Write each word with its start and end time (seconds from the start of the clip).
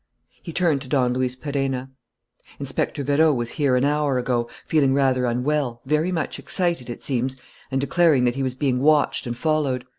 He 0.41 0.51
turned 0.51 0.81
to 0.81 0.87
Don 0.89 1.13
Luis 1.13 1.35
Perenna. 1.35 1.91
"Inspector 2.59 3.03
Vérot 3.05 3.35
was 3.35 3.51
here 3.51 3.75
an 3.75 3.85
hour 3.85 4.17
ago, 4.17 4.49
feeling 4.65 4.95
rather 4.95 5.27
unwell, 5.27 5.79
very 5.85 6.11
much 6.11 6.39
excited, 6.39 6.89
it 6.89 7.03
seems, 7.03 7.35
and 7.69 7.79
declaring 7.79 8.23
that 8.23 8.33
he 8.33 8.41
was 8.41 8.55
being 8.55 8.79
watched 8.79 9.27
and 9.27 9.37
followed. 9.37 9.85